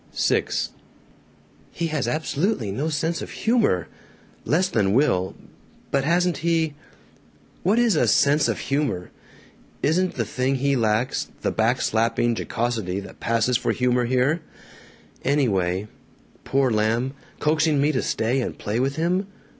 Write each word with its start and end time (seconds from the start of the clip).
VI 0.17 0.45
"He 1.71 1.85
has 1.89 2.07
absolutely 2.07 2.71
no 2.71 2.89
sense 2.89 3.21
of 3.21 3.29
humor. 3.29 3.87
Less 4.45 4.67
than 4.67 4.93
Will. 4.93 5.35
But 5.91 6.05
hasn't 6.05 6.37
he 6.37 6.73
What 7.61 7.77
is 7.77 7.95
a 7.95 8.07
'sense 8.07 8.47
of 8.47 8.57
humor'? 8.57 9.11
Isn't 9.83 10.15
the 10.15 10.25
thing 10.25 10.55
he 10.55 10.75
lacks 10.75 11.27
the 11.41 11.51
back 11.51 11.81
slapping 11.81 12.33
jocosity 12.35 12.99
that 13.01 13.19
passes 13.19 13.57
for 13.57 13.73
humor 13.73 14.05
here? 14.05 14.41
Anyway 15.23 15.87
Poor 16.45 16.71
lamb, 16.71 17.13
coaxing 17.39 17.79
me 17.79 17.91
to 17.91 18.01
stay 18.01 18.41
and 18.41 18.57
play 18.57 18.79
with 18.79 18.95
him! 18.95 19.27